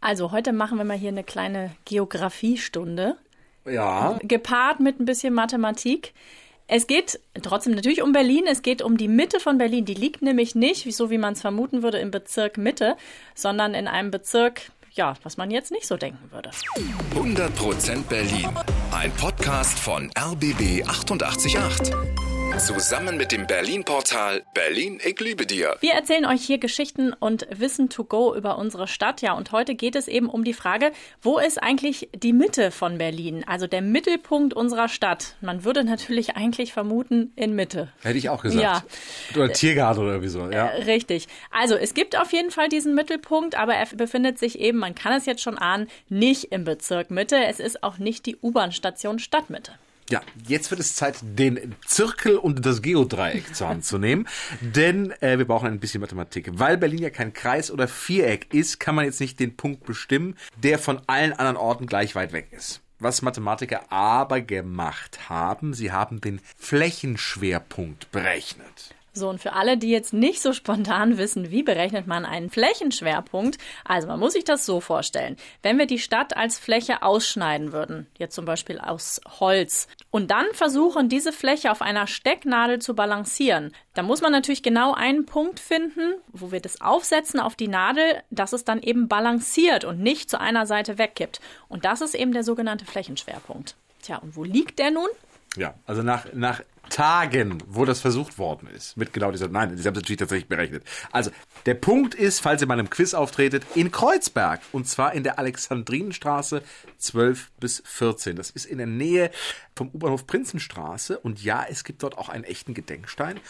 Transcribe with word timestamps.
Also 0.00 0.32
heute 0.32 0.52
machen 0.52 0.78
wir 0.78 0.84
mal 0.84 0.96
hier 0.96 1.10
eine 1.10 1.24
kleine 1.24 1.72
Geografiestunde. 1.84 3.16
Ja. 3.66 4.18
Gepaart 4.22 4.80
mit 4.80 4.98
ein 4.98 5.04
bisschen 5.04 5.34
Mathematik. 5.34 6.14
Es 6.66 6.86
geht 6.86 7.20
trotzdem 7.42 7.74
natürlich 7.74 8.00
um 8.00 8.12
Berlin. 8.12 8.44
Es 8.46 8.62
geht 8.62 8.80
um 8.80 8.96
die 8.96 9.08
Mitte 9.08 9.40
von 9.40 9.58
Berlin. 9.58 9.84
Die 9.84 9.94
liegt 9.94 10.22
nämlich 10.22 10.54
nicht, 10.54 10.90
so 10.96 11.10
wie 11.10 11.18
man 11.18 11.34
es 11.34 11.40
vermuten 11.40 11.82
würde, 11.82 11.98
im 11.98 12.10
Bezirk 12.10 12.56
Mitte, 12.56 12.96
sondern 13.34 13.74
in 13.74 13.88
einem 13.88 14.10
Bezirk, 14.10 14.70
ja, 14.92 15.14
was 15.22 15.36
man 15.36 15.50
jetzt 15.50 15.70
nicht 15.70 15.86
so 15.86 15.96
denken 15.96 16.30
würde. 16.30 16.50
100% 17.14 18.04
Berlin. 18.04 18.48
Ein 18.92 19.10
Podcast 19.12 19.78
von 19.78 20.10
RBB 20.16 20.86
888. 20.86 22.29
Zusammen 22.58 23.16
mit 23.16 23.32
dem 23.32 23.46
Berlin-Portal 23.46 24.42
Berlin, 24.54 25.00
ich 25.04 25.18
liebe 25.20 25.46
dir. 25.46 25.76
Wir 25.80 25.92
erzählen 25.92 26.26
euch 26.26 26.42
hier 26.42 26.58
Geschichten 26.58 27.12
und 27.12 27.46
Wissen 27.50 27.88
to 27.88 28.04
go 28.04 28.34
über 28.34 28.58
unsere 28.58 28.86
Stadt. 28.86 29.22
Ja, 29.22 29.32
und 29.32 29.52
heute 29.52 29.74
geht 29.74 29.96
es 29.96 30.08
eben 30.08 30.28
um 30.28 30.44
die 30.44 30.52
Frage, 30.52 30.92
wo 31.22 31.38
ist 31.38 31.62
eigentlich 31.62 32.10
die 32.14 32.32
Mitte 32.32 32.70
von 32.70 32.98
Berlin? 32.98 33.44
Also 33.46 33.66
der 33.66 33.82
Mittelpunkt 33.82 34.52
unserer 34.54 34.88
Stadt. 34.88 35.36
Man 35.40 35.64
würde 35.64 35.84
natürlich 35.84 36.36
eigentlich 36.36 36.72
vermuten 36.72 37.32
in 37.36 37.54
Mitte. 37.54 37.92
Hätte 38.02 38.18
ich 38.18 38.28
auch 38.28 38.42
gesagt. 38.42 38.62
Ja. 38.62 38.82
Oder 39.34 39.52
Tiergarten 39.52 40.02
oder 40.02 40.12
irgendwie 40.12 40.28
so. 40.28 40.50
Ja. 40.50 40.66
Äh, 40.66 40.82
Richtig. 40.82 41.28
Also 41.50 41.76
es 41.76 41.94
gibt 41.94 42.18
auf 42.18 42.32
jeden 42.32 42.50
Fall 42.50 42.68
diesen 42.68 42.94
Mittelpunkt, 42.94 43.54
aber 43.54 43.74
er 43.74 43.86
befindet 43.94 44.38
sich 44.38 44.58
eben, 44.58 44.78
man 44.78 44.94
kann 44.94 45.12
es 45.12 45.26
jetzt 45.26 45.42
schon 45.42 45.56
ahnen, 45.56 45.88
nicht 46.08 46.52
im 46.52 46.64
Bezirk 46.64 47.10
Mitte. 47.10 47.36
Es 47.44 47.60
ist 47.60 47.82
auch 47.82 47.98
nicht 47.98 48.26
die 48.26 48.36
U-Bahn-Station 48.36 49.18
Stadtmitte. 49.18 49.72
Ja, 50.10 50.22
jetzt 50.46 50.70
wird 50.70 50.80
es 50.80 50.96
Zeit, 50.96 51.18
den 51.22 51.76
Zirkel 51.86 52.36
und 52.36 52.66
das 52.66 52.82
Geodreieck 52.82 53.54
zur 53.54 53.68
Hand 53.68 53.84
zu 53.84 53.96
nehmen, 53.96 54.26
denn 54.60 55.12
äh, 55.20 55.38
wir 55.38 55.46
brauchen 55.46 55.68
ein 55.68 55.78
bisschen 55.78 56.00
Mathematik. 56.00 56.50
Weil 56.52 56.76
Berlin 56.78 56.98
ja 57.02 57.10
kein 57.10 57.32
Kreis 57.32 57.70
oder 57.70 57.86
Viereck 57.86 58.52
ist, 58.52 58.80
kann 58.80 58.96
man 58.96 59.04
jetzt 59.04 59.20
nicht 59.20 59.38
den 59.38 59.56
Punkt 59.56 59.84
bestimmen, 59.84 60.36
der 60.56 60.80
von 60.80 61.00
allen 61.06 61.32
anderen 61.32 61.56
Orten 61.56 61.86
gleich 61.86 62.16
weit 62.16 62.32
weg 62.32 62.48
ist. 62.50 62.80
Was 62.98 63.22
Mathematiker 63.22 63.90
aber 63.90 64.40
gemacht 64.40 65.30
haben, 65.30 65.74
sie 65.74 65.92
haben 65.92 66.20
den 66.20 66.40
Flächenschwerpunkt 66.58 68.10
berechnet. 68.10 68.94
So, 69.12 69.28
und 69.28 69.40
für 69.40 69.54
alle, 69.54 69.76
die 69.76 69.90
jetzt 69.90 70.12
nicht 70.12 70.40
so 70.40 70.52
spontan 70.52 71.18
wissen, 71.18 71.50
wie 71.50 71.64
berechnet 71.64 72.06
man 72.06 72.24
einen 72.24 72.48
Flächenschwerpunkt, 72.48 73.58
also 73.84 74.06
man 74.06 74.20
muss 74.20 74.34
sich 74.34 74.44
das 74.44 74.64
so 74.64 74.80
vorstellen. 74.80 75.36
Wenn 75.62 75.78
wir 75.78 75.86
die 75.86 75.98
Stadt 75.98 76.36
als 76.36 76.58
Fläche 76.58 77.02
ausschneiden 77.02 77.72
würden, 77.72 78.06
jetzt 78.18 78.34
zum 78.36 78.44
Beispiel 78.44 78.78
aus 78.78 79.20
Holz, 79.40 79.88
und 80.10 80.30
dann 80.30 80.46
versuchen, 80.52 81.08
diese 81.08 81.32
Fläche 81.32 81.72
auf 81.72 81.82
einer 81.82 82.06
Stecknadel 82.06 82.80
zu 82.80 82.94
balancieren, 82.94 83.72
dann 83.94 84.06
muss 84.06 84.22
man 84.22 84.30
natürlich 84.32 84.62
genau 84.62 84.94
einen 84.94 85.26
Punkt 85.26 85.58
finden, 85.58 86.14
wo 86.28 86.52
wir 86.52 86.60
das 86.60 86.80
aufsetzen 86.80 87.40
auf 87.40 87.56
die 87.56 87.68
Nadel, 87.68 88.22
dass 88.30 88.52
es 88.52 88.64
dann 88.64 88.80
eben 88.80 89.08
balanciert 89.08 89.84
und 89.84 90.00
nicht 90.00 90.30
zu 90.30 90.40
einer 90.40 90.66
Seite 90.66 90.98
wegkippt. 90.98 91.40
Und 91.68 91.84
das 91.84 92.00
ist 92.00 92.14
eben 92.14 92.32
der 92.32 92.44
sogenannte 92.44 92.84
Flächenschwerpunkt. 92.84 93.74
Tja, 94.02 94.18
und 94.18 94.36
wo 94.36 94.44
liegt 94.44 94.78
der 94.78 94.90
nun? 94.90 95.08
Ja, 95.56 95.74
also 95.86 96.02
nach, 96.02 96.26
nach 96.32 96.62
Tagen, 97.00 97.62
wo 97.66 97.86
das 97.86 97.98
versucht 98.02 98.36
worden 98.36 98.68
ist, 98.68 98.98
mit 98.98 99.14
genau 99.14 99.30
dieser, 99.30 99.48
nein, 99.48 99.74
sie 99.74 99.84
haben 99.86 99.94
es 99.94 100.02
natürlich 100.02 100.18
tatsächlich 100.18 100.50
berechnet. 100.50 100.84
Also, 101.10 101.30
der 101.64 101.72
Punkt 101.72 102.14
ist, 102.14 102.40
falls 102.40 102.60
ihr 102.60 102.68
mal 102.68 102.78
im 102.78 102.90
Quiz 102.90 103.14
auftretet, 103.14 103.64
in 103.74 103.90
Kreuzberg, 103.90 104.60
und 104.72 104.86
zwar 104.86 105.14
in 105.14 105.22
der 105.24 105.38
Alexandrinenstraße 105.38 106.62
12 106.98 107.52
bis 107.58 107.82
14. 107.86 108.36
Das 108.36 108.50
ist 108.50 108.66
in 108.66 108.76
der 108.76 108.86
Nähe 108.86 109.30
vom 109.74 109.88
U-Bahnhof 109.94 110.26
Prinzenstraße, 110.26 111.18
und 111.18 111.42
ja, 111.42 111.64
es 111.66 111.84
gibt 111.84 112.02
dort 112.02 112.18
auch 112.18 112.28
einen 112.28 112.44
echten 112.44 112.74
Gedenkstein. 112.74 113.40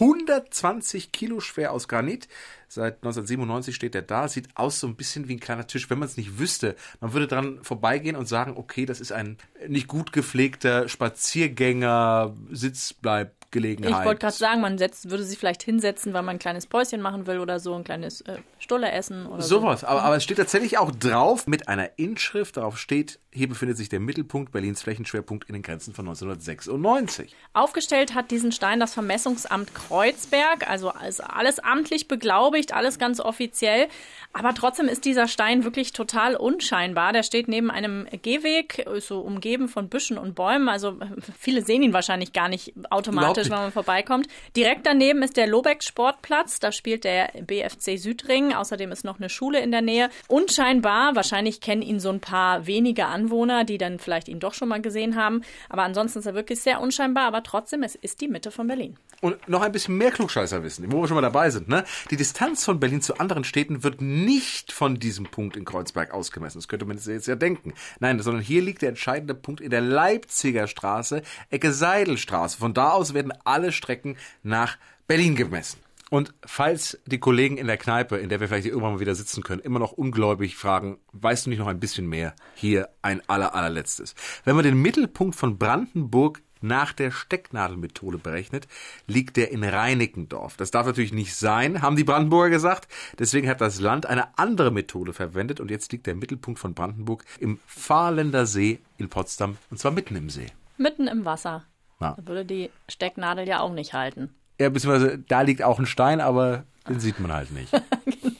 120 0.00 1.12
Kilo 1.12 1.40
schwer 1.40 1.72
aus 1.72 1.88
Granit. 1.88 2.28
Seit 2.68 2.96
1997 2.96 3.74
steht 3.74 3.94
er 3.94 4.02
da. 4.02 4.28
Sieht 4.28 4.48
aus 4.54 4.80
so 4.80 4.86
ein 4.86 4.96
bisschen 4.96 5.28
wie 5.28 5.34
ein 5.34 5.40
kleiner 5.40 5.66
Tisch, 5.66 5.90
wenn 5.90 5.98
man 5.98 6.08
es 6.08 6.16
nicht 6.16 6.38
wüsste. 6.38 6.76
Man 7.00 7.12
würde 7.12 7.26
dran 7.26 7.58
vorbeigehen 7.62 8.16
und 8.16 8.26
sagen, 8.26 8.54
okay, 8.56 8.86
das 8.86 9.00
ist 9.00 9.12
ein 9.12 9.38
nicht 9.66 9.88
gut 9.88 10.12
gepflegter 10.12 10.88
Spaziergänger, 10.88 12.36
Sitzbleib. 12.50 13.37
Gelegenheit. 13.50 14.00
Ich 14.00 14.06
wollte 14.06 14.20
gerade 14.20 14.36
sagen, 14.36 14.60
man 14.60 14.76
setzt, 14.78 15.10
würde 15.10 15.24
sich 15.24 15.38
vielleicht 15.38 15.62
hinsetzen, 15.62 16.12
weil 16.12 16.22
man 16.22 16.36
ein 16.36 16.38
kleines 16.38 16.66
Päuschen 16.66 17.00
machen 17.00 17.26
will 17.26 17.38
oder 17.38 17.60
so, 17.60 17.74
ein 17.74 17.84
kleines 17.84 18.20
äh, 18.22 18.38
Stulle 18.58 18.90
essen 18.92 19.26
oder 19.26 19.42
Sowas, 19.42 19.80
so. 19.80 19.86
aber, 19.86 20.02
aber 20.02 20.16
es 20.16 20.24
steht 20.24 20.36
tatsächlich 20.36 20.78
auch 20.78 20.90
drauf 20.90 21.46
mit 21.46 21.68
einer 21.68 21.98
Inschrift, 21.98 22.56
darauf 22.58 22.78
steht, 22.78 23.18
hier 23.30 23.48
befindet 23.48 23.76
sich 23.76 23.88
der 23.88 24.00
Mittelpunkt 24.00 24.52
Berlins 24.52 24.82
Flächenschwerpunkt 24.82 25.48
in 25.48 25.52
den 25.52 25.62
Grenzen 25.62 25.94
von 25.94 26.06
1996. 26.06 27.34
Aufgestellt 27.52 28.14
hat 28.14 28.30
diesen 28.30 28.52
Stein 28.52 28.80
das 28.80 28.94
Vermessungsamt 28.94 29.74
Kreuzberg, 29.74 30.68
also 30.68 30.90
alles 30.90 31.58
amtlich 31.60 32.08
beglaubigt, 32.08 32.74
alles 32.74 32.98
ganz 32.98 33.20
offiziell. 33.20 33.88
Aber 34.32 34.54
trotzdem 34.54 34.88
ist 34.88 35.04
dieser 35.04 35.28
Stein 35.28 35.64
wirklich 35.64 35.92
total 35.92 36.36
unscheinbar. 36.36 37.12
Der 37.12 37.22
steht 37.22 37.48
neben 37.48 37.70
einem 37.70 38.06
Gehweg, 38.22 38.86
so 38.98 39.20
umgeben 39.20 39.68
von 39.68 39.88
Büschen 39.88 40.18
und 40.18 40.34
Bäumen. 40.34 40.68
Also 40.68 40.96
viele 41.38 41.62
sehen 41.62 41.82
ihn 41.82 41.92
wahrscheinlich 41.92 42.32
gar 42.32 42.48
nicht 42.48 42.74
automatisch, 42.90 43.37
wenn 43.46 43.58
man 43.58 43.72
vorbeikommt. 43.72 44.26
Direkt 44.56 44.86
daneben 44.86 45.22
ist 45.22 45.36
der 45.36 45.46
Lobeck 45.46 45.82
Sportplatz. 45.82 46.60
Da 46.60 46.72
spielt 46.72 47.04
der 47.04 47.30
BFC 47.40 47.98
Südring. 47.98 48.52
Außerdem 48.52 48.92
ist 48.92 49.04
noch 49.04 49.18
eine 49.18 49.28
Schule 49.28 49.60
in 49.60 49.70
der 49.70 49.82
Nähe. 49.82 50.10
Unscheinbar, 50.26 51.14
wahrscheinlich 51.14 51.60
kennen 51.60 51.82
ihn 51.82 52.00
so 52.00 52.10
ein 52.10 52.20
paar 52.20 52.66
wenige 52.66 53.06
Anwohner, 53.06 53.64
die 53.64 53.78
dann 53.78 53.98
vielleicht 53.98 54.28
ihn 54.28 54.40
doch 54.40 54.54
schon 54.54 54.68
mal 54.68 54.82
gesehen 54.82 55.16
haben. 55.16 55.42
Aber 55.68 55.82
ansonsten 55.82 56.18
ist 56.18 56.26
er 56.26 56.34
wirklich 56.34 56.60
sehr 56.60 56.80
unscheinbar. 56.80 57.24
Aber 57.24 57.42
trotzdem, 57.42 57.82
es 57.82 57.94
ist 57.94 58.20
die 58.20 58.28
Mitte 58.28 58.50
von 58.50 58.66
Berlin. 58.66 58.96
Und 59.20 59.48
noch 59.48 59.62
ein 59.62 59.72
bisschen 59.72 59.96
mehr 59.96 60.12
Klugscheißer 60.12 60.62
wissen, 60.62 60.92
wo 60.92 61.00
wir 61.00 61.08
schon 61.08 61.16
mal 61.16 61.22
dabei 61.22 61.50
sind. 61.50 61.68
Ne? 61.68 61.84
Die 62.10 62.16
Distanz 62.16 62.64
von 62.64 62.78
Berlin 62.78 63.02
zu 63.02 63.18
anderen 63.18 63.42
Städten 63.42 63.82
wird 63.82 64.00
nicht 64.00 64.70
von 64.70 65.00
diesem 65.00 65.26
Punkt 65.26 65.56
in 65.56 65.64
Kreuzberg 65.64 66.12
ausgemessen. 66.12 66.58
Das 66.58 66.68
könnte 66.68 66.84
man 66.84 66.98
jetzt 66.98 67.26
ja 67.26 67.34
denken. 67.34 67.74
Nein, 67.98 68.20
sondern 68.20 68.42
hier 68.42 68.62
liegt 68.62 68.82
der 68.82 68.90
entscheidende 68.90 69.34
Punkt 69.34 69.60
in 69.60 69.70
der 69.70 69.80
Leipziger 69.80 70.68
Straße, 70.68 71.22
Ecke 71.50 71.72
Seidelstraße. 71.72 72.58
Von 72.58 72.74
da 72.74 72.90
aus 72.90 73.12
werden 73.12 73.32
alle 73.44 73.72
Strecken 73.72 74.16
nach 74.44 74.78
Berlin 75.08 75.34
gemessen. 75.34 75.80
Und 76.10 76.32
falls 76.46 76.98
die 77.04 77.18
Kollegen 77.18 77.58
in 77.58 77.66
der 77.66 77.76
Kneipe, 77.76 78.16
in 78.16 78.28
der 78.28 78.40
wir 78.40 78.48
vielleicht 78.48 78.66
irgendwann 78.66 78.94
mal 78.94 79.00
wieder 79.00 79.14
sitzen 79.14 79.42
können, 79.42 79.60
immer 79.60 79.78
noch 79.78 79.92
ungläubig 79.92 80.56
fragen, 80.56 80.98
weißt 81.12 81.46
du 81.46 81.50
nicht 81.50 81.58
noch 81.58 81.66
ein 81.66 81.80
bisschen 81.80 82.08
mehr? 82.08 82.34
Hier 82.54 82.88
ein 83.02 83.20
aller, 83.28 83.54
allerletztes. 83.54 84.14
Wenn 84.44 84.56
man 84.56 84.64
den 84.64 84.80
Mittelpunkt 84.80 85.36
von 85.36 85.58
Brandenburg 85.58 86.40
nach 86.60 86.92
der 86.92 87.10
Stecknadelmethode 87.10 88.18
berechnet, 88.18 88.68
liegt 89.06 89.36
der 89.36 89.50
in 89.50 89.64
Reinickendorf. 89.64 90.56
Das 90.56 90.70
darf 90.70 90.86
natürlich 90.86 91.12
nicht 91.12 91.34
sein, 91.34 91.82
haben 91.82 91.96
die 91.96 92.04
Brandenburger 92.04 92.50
gesagt. 92.50 92.88
Deswegen 93.18 93.48
hat 93.48 93.60
das 93.60 93.80
Land 93.80 94.06
eine 94.06 94.38
andere 94.38 94.70
Methode 94.70 95.12
verwendet 95.12 95.60
und 95.60 95.70
jetzt 95.70 95.92
liegt 95.92 96.06
der 96.06 96.14
Mittelpunkt 96.14 96.58
von 96.58 96.74
Brandenburg 96.74 97.24
im 97.38 97.58
Fahrländer 97.66 98.46
See 98.46 98.80
in 98.96 99.08
Potsdam 99.08 99.56
und 99.70 99.78
zwar 99.78 99.92
mitten 99.92 100.16
im 100.16 100.30
See. 100.30 100.46
Mitten 100.76 101.06
im 101.06 101.24
Wasser. 101.24 101.64
Ja. 102.00 102.14
Da 102.16 102.26
würde 102.26 102.44
die 102.44 102.70
Stecknadel 102.88 103.48
ja 103.48 103.60
auch 103.60 103.72
nicht 103.72 103.92
halten. 103.92 104.34
Ja, 104.60 104.68
beziehungsweise 104.68 105.18
da 105.18 105.42
liegt 105.42 105.62
auch 105.62 105.78
ein 105.78 105.86
Stein, 105.86 106.20
aber 106.20 106.64
den 106.88 107.00
sieht 107.00 107.20
man 107.20 107.32
halt 107.32 107.50
nicht. 107.52 107.72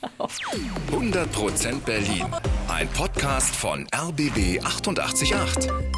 100% 0.90 1.80
Berlin. 1.84 2.26
Ein 2.68 2.88
Podcast 2.88 3.54
von 3.54 3.86
RBB 3.94 4.60
888. 4.62 5.97